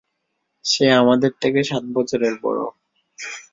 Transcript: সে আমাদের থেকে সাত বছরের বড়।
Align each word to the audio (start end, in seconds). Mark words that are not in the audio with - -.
সে 0.65 0.85
আমাদের 1.01 1.31
থেকে 1.41 1.59
সাত 1.63 1.83
বছরের 1.93 2.33
বড়। 2.43 2.59